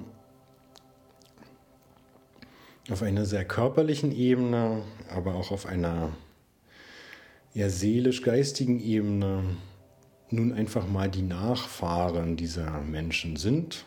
auf 2.91 3.03
einer 3.03 3.25
sehr 3.25 3.47
körperlichen 3.47 4.13
Ebene, 4.13 4.83
aber 5.09 5.37
auch 5.37 5.53
auf 5.53 5.65
einer 5.65 6.11
eher 7.55 7.71
seelisch-geistigen 7.71 8.81
Ebene 8.81 9.43
nun 10.31 10.53
einfach 10.53 10.89
mal 10.89 11.11
die 11.11 11.23
Nachfahren 11.23 12.37
dieser 12.37 12.81
Menschen 12.81 13.37
sind. 13.37 13.85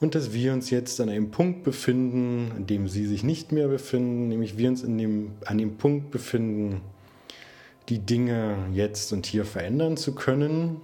Und 0.00 0.14
dass 0.14 0.32
wir 0.32 0.54
uns 0.54 0.70
jetzt 0.70 0.98
an 1.00 1.10
einem 1.10 1.30
Punkt 1.30 1.62
befinden, 1.62 2.52
an 2.56 2.66
dem 2.66 2.88
sie 2.88 3.06
sich 3.06 3.22
nicht 3.22 3.52
mehr 3.52 3.68
befinden, 3.68 4.28
nämlich 4.28 4.56
wir 4.56 4.70
uns 4.70 4.82
dem, 4.82 5.32
an 5.44 5.58
dem 5.58 5.76
Punkt 5.76 6.10
befinden, 6.10 6.80
die 7.90 7.98
Dinge 7.98 8.56
jetzt 8.72 9.12
und 9.12 9.26
hier 9.26 9.44
verändern 9.44 9.98
zu 9.98 10.14
können. 10.14 10.80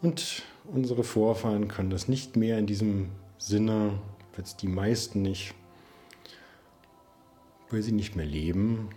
Und 0.00 0.44
unsere 0.72 1.04
Vorfahren 1.04 1.68
können 1.68 1.90
das 1.90 2.08
nicht 2.08 2.36
mehr 2.36 2.58
in 2.58 2.66
diesem 2.66 3.10
Sinne, 3.38 3.98
jetzt 4.36 4.62
die 4.62 4.68
meisten 4.68 5.22
nicht, 5.22 5.54
weil 7.70 7.82
sie 7.82 7.92
nicht 7.92 8.14
mehr 8.14 8.26
leben. 8.26 8.90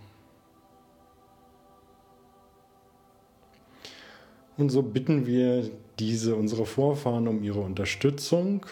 Und 4.56 4.70
so 4.70 4.82
bitten 4.82 5.26
wir 5.26 5.70
diese, 5.98 6.36
unsere 6.36 6.66
Vorfahren 6.66 7.26
um 7.26 7.42
ihre 7.42 7.60
Unterstützung, 7.60 8.66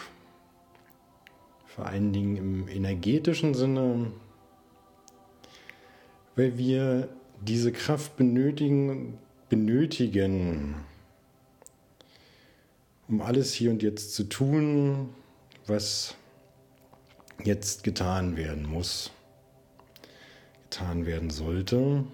vor 1.66 1.86
allen 1.86 2.12
Dingen 2.12 2.36
im 2.36 2.68
energetischen 2.68 3.54
Sinne, 3.54 4.12
weil 6.36 6.56
wir 6.56 7.08
diese 7.40 7.72
Kraft 7.72 8.16
benötigen, 8.16 9.18
benötigen 9.48 10.76
um 13.10 13.20
alles 13.22 13.52
hier 13.52 13.70
und 13.72 13.82
jetzt 13.82 14.14
zu 14.14 14.24
tun, 14.24 15.08
was 15.66 16.14
jetzt 17.42 17.82
getan 17.82 18.36
werden 18.36 18.64
muss, 18.64 19.10
getan 20.70 21.06
werden 21.06 21.30
sollte. 21.30 22.04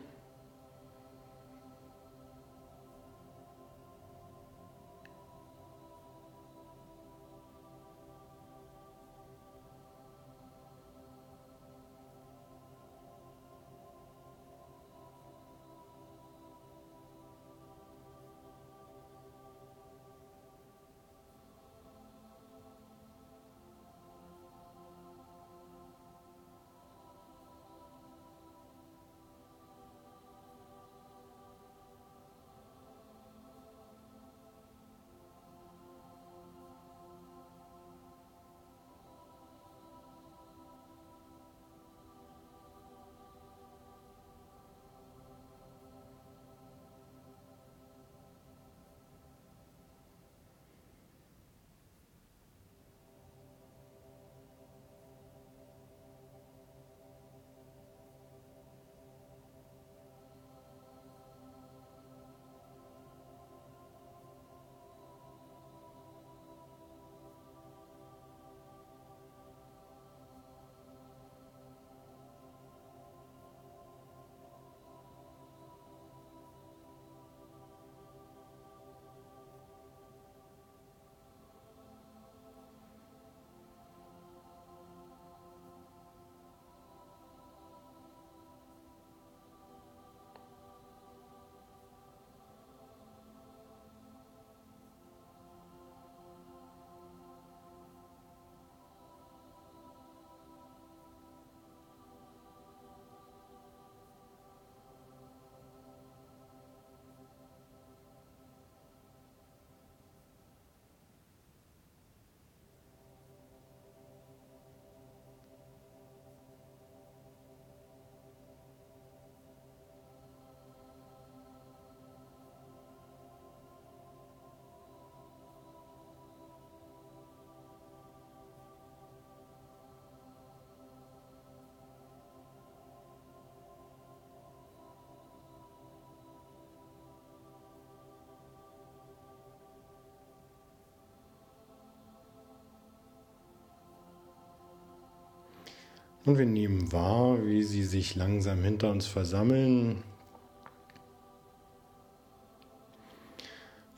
Und 146.27 146.39
wir 146.39 146.45
nehmen 146.45 146.91
wahr, 146.91 147.39
wie 147.47 147.62
sie 147.62 147.85
sich 147.85 148.17
langsam 148.17 148.65
hinter 148.65 148.91
uns 148.91 149.07
versammeln 149.07 150.03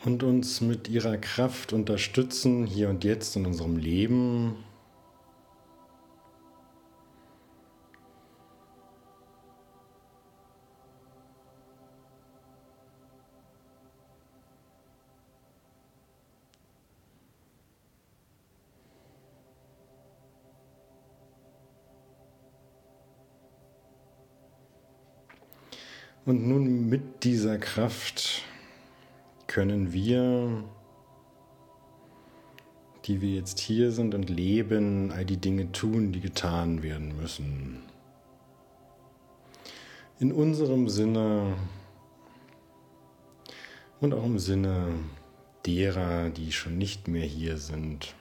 und 0.05 0.23
uns 0.23 0.61
mit 0.61 0.89
ihrer 0.89 1.17
Kraft 1.17 1.73
unterstützen, 1.73 2.67
hier 2.67 2.91
und 2.91 3.03
jetzt 3.03 3.35
in 3.35 3.47
unserem 3.47 3.79
Leben 3.79 4.57
Und 26.29 26.47
nun 26.47 26.91
mit 26.91 27.25
dieser 27.25 27.57
Kraft 27.57 28.43
können 29.47 29.95
wir, 29.95 30.63
die 33.07 33.23
wir 33.23 33.31
jetzt 33.31 33.59
hier 33.59 33.93
sind 33.93 34.15
und 34.15 34.29
leben, 34.29 35.11
all 35.11 35.25
die 35.25 35.39
Dinge 35.39 35.73
tun, 35.73 36.13
die 36.13 36.21
getan 36.21 36.83
werden 36.83 37.17
müssen. 37.17 37.79
In 40.19 40.31
unserem 40.31 40.91
Sinne 40.91 41.57
und 44.03 44.13
auch 44.13 44.27
im 44.27 44.39
Sinne 44.39 44.97
derer, 45.65 46.29
die 46.29 46.53
schon 46.53 46.77
nicht 46.77 47.09
mehr 47.09 47.25
hier 47.25 47.57
sind. 47.57 48.15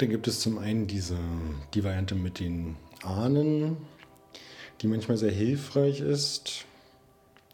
Da 0.00 0.06
gibt 0.06 0.26
es 0.28 0.40
zum 0.40 0.56
einen 0.56 0.86
diese, 0.86 1.18
die 1.74 1.84
Variante 1.84 2.14
mit 2.14 2.40
den 2.40 2.76
Ahnen, 3.02 3.76
die 4.80 4.86
manchmal 4.86 5.18
sehr 5.18 5.30
hilfreich 5.30 6.00
ist 6.00 6.64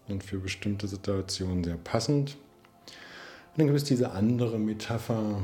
und 0.06 0.22
für 0.22 0.38
bestimmte 0.38 0.86
Situationen 0.86 1.64
sehr 1.64 1.76
passend. 1.76 2.36
Und 2.86 3.58
dann 3.58 3.66
gibt 3.66 3.76
es 3.76 3.82
diese 3.82 4.12
andere 4.12 4.60
Metapher, 4.60 5.42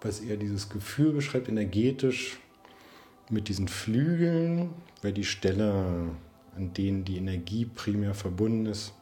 was 0.00 0.20
eher 0.20 0.38
dieses 0.38 0.70
Gefühl 0.70 1.12
beschreibt, 1.12 1.50
energetisch 1.50 2.38
mit 3.28 3.48
diesen 3.48 3.68
Flügeln, 3.68 4.70
weil 5.02 5.12
die 5.12 5.24
Stelle, 5.24 6.12
an 6.56 6.72
denen 6.72 7.04
die 7.04 7.18
Energie 7.18 7.66
primär 7.66 8.14
verbunden 8.14 8.64
ist, 8.64 8.94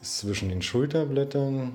ist 0.00 0.18
zwischen 0.18 0.48
den 0.48 0.62
Schulterblättern 0.62 1.72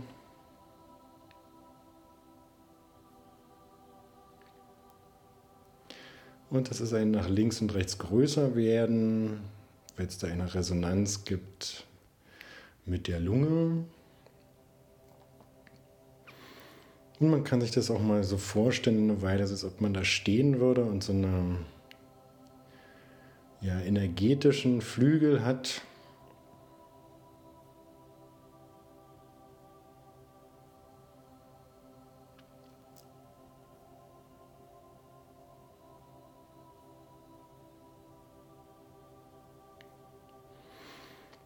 Und 6.50 6.70
das 6.70 6.80
ist 6.80 6.94
ein 6.94 7.12
nach 7.12 7.28
links 7.28 7.62
und 7.62 7.74
rechts 7.74 7.98
größer 7.98 8.56
werden, 8.56 9.42
weil 9.98 10.08
es 10.08 10.18
da 10.18 10.28
eine 10.28 10.54
Resonanz 10.54 11.26
gibt 11.26 11.86
mit 12.86 13.08
der 13.08 13.20
Lunge. 13.20 13.86
Und 17.20 17.30
man 17.30 17.44
kann 17.44 17.62
sich 17.62 17.72
das 17.72 17.90
auch 17.90 18.02
mal 18.02 18.24
so 18.24 18.38
vorstellen, 18.38 19.10
eine 19.10 19.22
Weile, 19.22 19.42
als 19.42 19.64
ob 19.64 19.82
man 19.82 19.94
da 19.94 20.04
stehen 20.04 20.60
würde 20.60 20.84
und 20.84 21.04
so 21.04 21.14
eine 21.14 21.58
ja, 23.62 23.80
energetischen 23.80 24.82
Flügel 24.82 25.44
hat, 25.44 25.82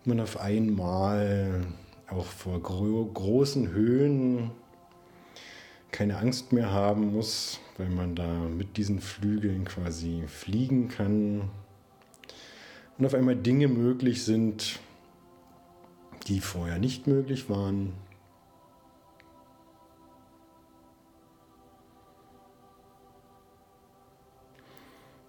man 0.06 0.20
auf 0.20 0.40
einmal 0.40 1.62
auch 2.10 2.26
vor 2.26 2.62
gro 2.62 3.06
großen 3.06 3.70
Höhen 3.72 4.52
keine 5.92 6.18
Angst 6.18 6.54
mehr 6.54 6.72
haben 6.72 7.14
muss, 7.14 7.60
weil 7.78 7.90
man 7.90 8.16
da 8.16 8.28
mit 8.28 8.78
diesen 8.78 9.00
Flügeln 9.00 9.66
quasi 9.66 10.24
fliegen 10.28 10.88
kann 10.88 11.50
und 12.98 13.06
auf 13.06 13.14
einmal 13.14 13.36
Dinge 13.36 13.68
möglich 13.68 14.24
sind, 14.24 14.80
die 16.28 16.40
vorher 16.40 16.80
nicht 16.80 17.08
möglich 17.08 17.50
waren. 17.50 17.94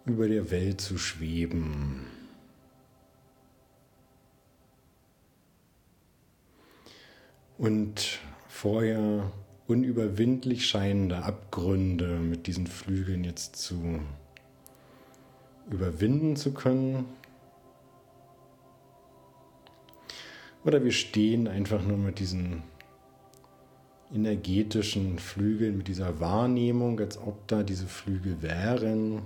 über 0.06 0.28
der 0.28 0.50
Welt 0.50 0.80
zu 0.80 0.98
schweben. 0.98 2.19
Und 7.60 8.20
vorher 8.48 9.30
unüberwindlich 9.68 10.66
scheinende 10.66 11.22
Abgründe 11.22 12.18
mit 12.18 12.46
diesen 12.46 12.66
Flügeln 12.66 13.22
jetzt 13.22 13.56
zu 13.56 14.00
überwinden 15.70 16.36
zu 16.36 16.54
können. 16.54 17.04
Oder 20.64 20.82
wir 20.82 20.90
stehen 20.90 21.48
einfach 21.48 21.82
nur 21.82 21.98
mit 21.98 22.18
diesen 22.18 22.62
energetischen 24.12 25.18
Flügeln, 25.18 25.76
mit 25.76 25.88
dieser 25.88 26.18
Wahrnehmung, 26.18 26.98
als 26.98 27.18
ob 27.18 27.46
da 27.46 27.62
diese 27.62 27.86
Flügel 27.86 28.40
wären. 28.40 29.22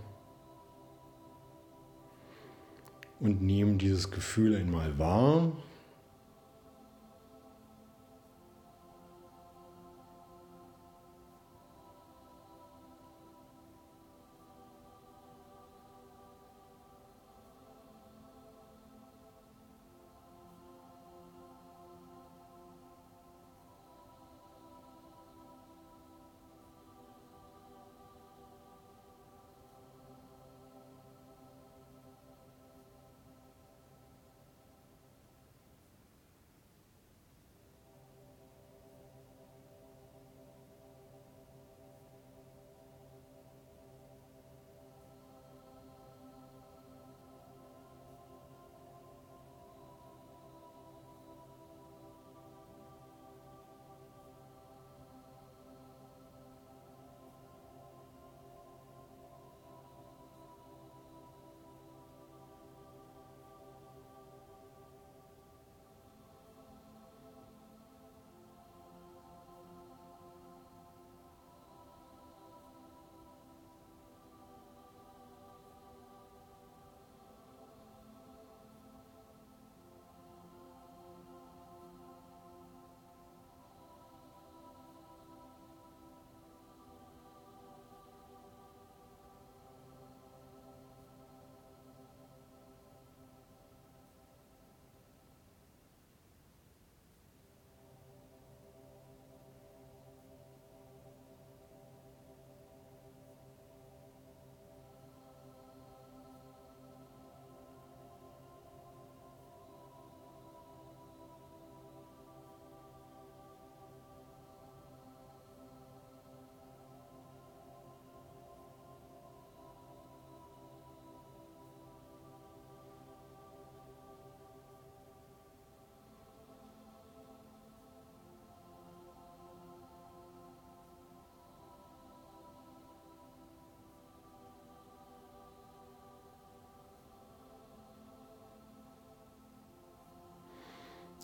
Und 3.20 3.42
nehmen 3.42 3.78
dieses 3.78 4.10
Gefühl 4.10 4.56
einmal 4.56 4.98
wahr. 4.98 5.52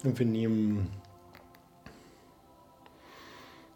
Und 0.02 0.18
wir 0.18 0.26
nehmen 0.26 0.90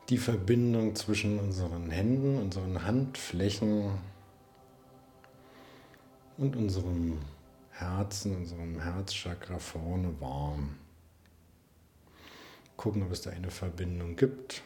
die 0.09 0.19
Verbindung 0.19 0.95
zwischen 0.95 1.39
unseren 1.39 1.91
Händen, 1.91 2.39
unseren 2.39 2.85
Handflächen 2.85 3.99
und 6.39 6.57
unserem 6.57 7.19
Herzen, 7.71 8.37
unserem 8.37 8.81
Herzchakra 8.81 9.59
vorne 9.59 10.19
warm. 10.21 10.77
Gucken, 12.77 13.03
ob 13.03 13.13
es 13.13 13.23
da 13.23 13.31
eine 13.31 13.51
Verbindung 13.51 14.17
gibt. 14.17 14.63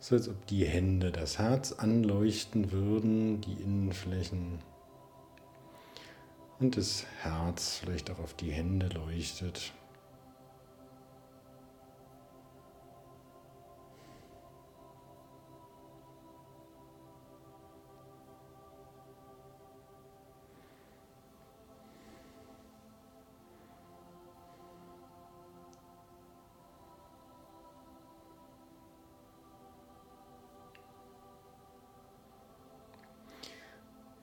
So 0.00 0.16
als 0.16 0.28
ob 0.28 0.46
die 0.46 0.64
Hände 0.64 1.12
das 1.12 1.38
Herz 1.38 1.72
anleuchten 1.72 2.72
würden, 2.72 3.40
die 3.40 3.54
Innenflächen. 3.54 4.58
Und 6.62 6.76
das 6.76 7.04
Herz 7.22 7.78
vielleicht 7.80 8.08
auch 8.08 8.20
auf 8.20 8.34
die 8.34 8.52
Hände 8.52 8.86
leuchtet. 8.86 9.72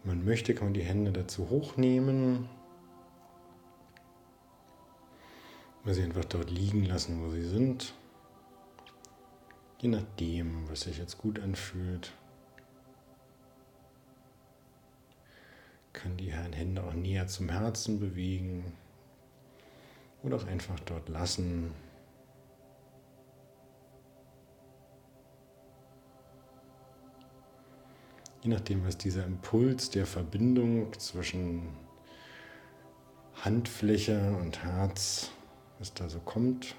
Man 0.04 0.24
möchte, 0.24 0.54
kann 0.54 0.68
man 0.68 0.74
die 0.74 0.84
Hände 0.84 1.12
dazu 1.12 1.50
hochnehmen. 1.50 2.50
Oder 5.84 5.94
sie 5.94 6.04
einfach 6.04 6.26
dort 6.26 6.50
liegen 6.50 6.86
lassen, 6.86 7.22
wo 7.24 7.30
sie 7.30 7.44
sind. 7.44 7.94
Je 9.80 9.90
nachdem, 9.90 10.70
was 10.70 10.82
sich 10.82 10.98
jetzt 10.98 11.18
gut 11.18 11.40
anfühlt. 11.40 12.12
Kann 15.94 16.18
die 16.18 16.32
Hände 16.32 16.84
auch 16.84 16.94
näher 16.94 17.28
zum 17.28 17.50
Herzen 17.50 18.00
bewegen. 18.00 18.74
Oder 20.22 20.38
auch 20.38 20.48
einfach 20.48 20.80
dort 20.82 21.08
lassen. 21.10 21.74
Je 28.42 28.50
nachdem, 28.50 28.86
was 28.86 28.98
dieser 28.98 29.26
Impuls 29.26 29.90
der 29.90 30.06
Verbindung 30.06 30.94
zwischen 30.98 31.64
Handfläche 33.36 34.36
und 34.42 34.64
Herz, 34.64 35.32
was 35.78 35.94
da 35.94 36.10
so 36.10 36.20
kommt, 36.20 36.76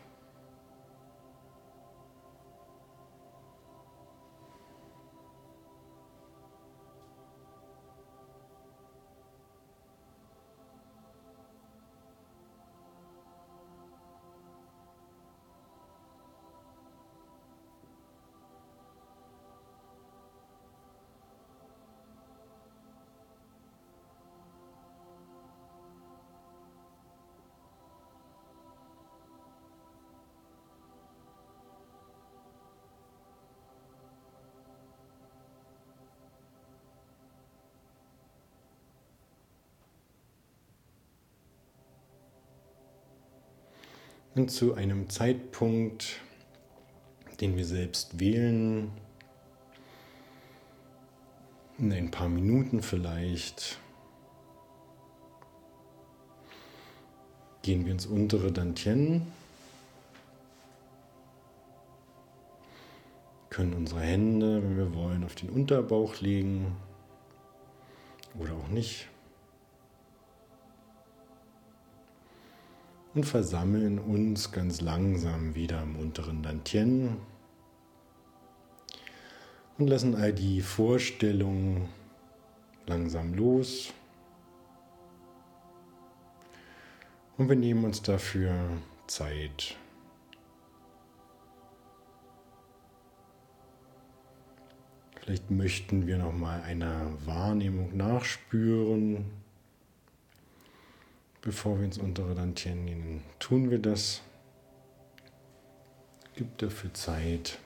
Und 44.34 44.50
zu 44.50 44.74
einem 44.74 45.08
Zeitpunkt, 45.10 46.20
den 47.40 47.56
wir 47.56 47.64
selbst 47.64 48.20
wählen, 48.20 48.92
in 51.78 51.92
ein 51.92 52.10
paar 52.10 52.28
Minuten 52.28 52.82
vielleicht, 52.82 53.80
gehen 57.62 57.84
wir 57.84 57.92
ins 57.92 58.06
untere 58.06 58.52
Dantien, 58.52 59.26
können 63.48 63.74
unsere 63.74 64.00
Hände, 64.00 64.62
wenn 64.62 64.76
wir 64.76 64.94
wollen, 64.94 65.24
auf 65.24 65.34
den 65.34 65.50
Unterbauch 65.50 66.20
legen 66.20 66.76
oder 68.38 68.52
auch 68.52 68.68
nicht. 68.68 69.08
Und 73.14 73.24
versammeln 73.24 73.98
uns 73.98 74.52
ganz 74.52 74.80
langsam 74.80 75.54
wieder 75.54 75.82
im 75.82 75.96
unteren 75.96 76.42
Dantien 76.42 77.16
und 79.78 79.88
lassen 79.88 80.14
all 80.14 80.32
die 80.32 80.60
Vorstellungen 80.60 81.88
langsam 82.86 83.34
los. 83.34 83.92
Und 87.36 87.48
wir 87.48 87.56
nehmen 87.56 87.84
uns 87.84 88.02
dafür 88.02 88.54
Zeit. 89.06 89.76
Vielleicht 95.20 95.50
möchten 95.50 96.06
wir 96.06 96.18
noch 96.18 96.32
mal 96.32 96.60
einer 96.62 97.06
Wahrnehmung 97.24 97.96
nachspüren, 97.96 99.39
bevor 101.42 101.78
wir 101.78 101.84
ins 101.84 101.98
untere 101.98 102.34
Dantien 102.34 102.86
gehen, 102.86 103.22
tun 103.38 103.70
wir 103.70 103.78
das. 103.78 104.22
Gibt 106.34 106.62
dafür 106.62 106.92
Zeit. 106.94 107.58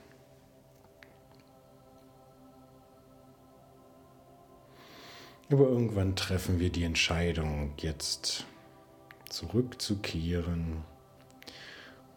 Aber 5.51 5.68
irgendwann 5.68 6.16
treffen 6.16 6.59
wir 6.59 6.70
die 6.70 6.85
Entscheidung, 6.85 7.75
jetzt 7.77 8.47
zurückzukehren 9.29 10.83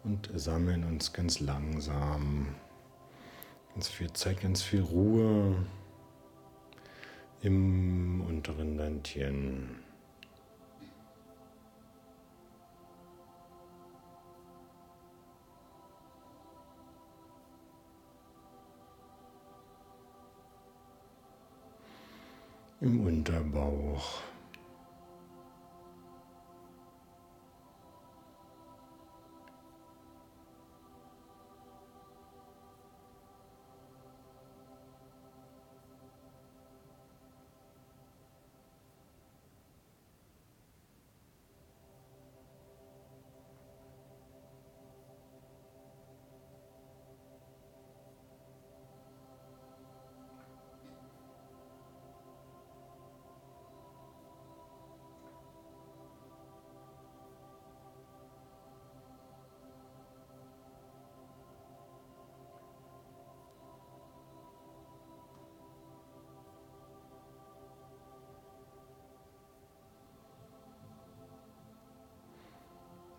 und 0.02 0.30
sammeln 0.34 0.84
uns 0.84 1.12
ganz 1.12 1.40
langsam. 1.40 2.54
Ganz 3.74 3.88
viel 3.88 4.12
Zeit, 4.12 4.40
ganz 4.40 4.62
viel 4.62 4.80
Ruhe 4.80 5.54
im 7.42 8.22
unteren 8.22 8.78
Dantien. 8.78 9.87
Im 22.80 23.06
Unterbauch. 23.06 24.22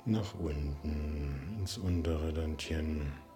Nach 0.09 0.33
unten 0.39 1.57
ins 1.59 1.77
untere 1.77 2.33
Dantien. 2.33 3.28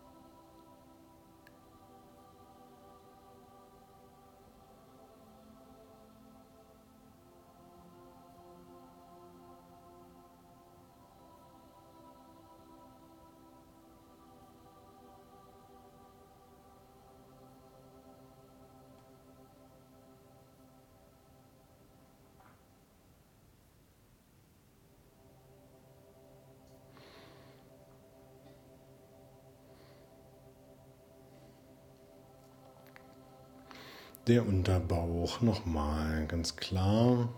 Der 34.27 34.47
Unterbauch 34.47 35.41
nochmal 35.41 36.25
ganz 36.27 36.55
klar, 36.55 37.29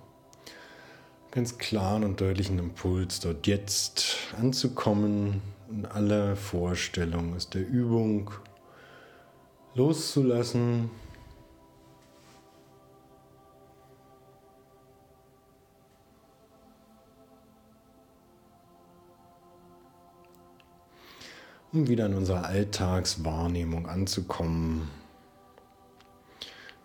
ganz 1.32 1.58
klaren 1.58 2.04
und 2.04 2.22
deutlichen 2.22 2.60
Impuls, 2.60 3.20
dort 3.20 3.48
jetzt 3.48 4.18
anzukommen. 4.40 5.42
Und 5.68 5.88
alle 5.88 6.36
Vorstellungen 6.36 7.36
aus 7.36 7.50
der 7.50 7.68
Übung 7.68 8.30
loszulassen. 9.74 10.92
um 21.74 21.90
wieder 21.90 22.06
in 22.06 22.14
unserer 22.14 22.46
Alltagswahrnehmung 22.46 23.88
anzukommen 23.88 24.88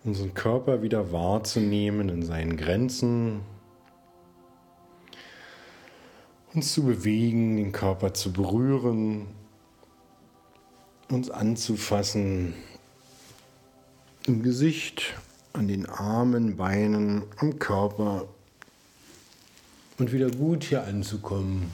unseren 0.05 0.35
Körper 0.35 0.83
wieder 0.83 1.13
wahrzunehmen 1.13 2.09
in 2.09 2.23
seinen 2.23 2.57
Grenzen, 2.57 3.41
uns 6.55 6.73
zu 6.73 6.85
bewegen, 6.85 7.57
den 7.57 7.73
Körper 7.73 8.15
zu 8.15 8.33
berühren, 8.33 9.27
uns 11.11 11.31
anzufassen, 11.31 12.55
im 14.27 14.43
Gesicht, 14.43 15.15
an 15.53 15.69
den 15.69 15.87
Armen, 15.87 16.57
Beinen, 16.57 17.25
am 17.37 17.59
Körper. 17.59 18.29
Und 19.99 20.13
wieder 20.13 20.31
gut 20.31 20.65
hier 20.65 20.85
anzukommen. 20.85 21.71